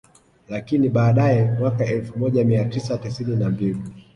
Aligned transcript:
Lakini 0.49 0.89
baadae 0.89 1.51
mwaka 1.59 1.85
elfu 1.85 2.19
moja 2.19 2.45
mia 2.45 2.65
tisa 2.65 2.97
tisini 2.97 3.35
na 3.35 3.49
mbili 3.49 3.81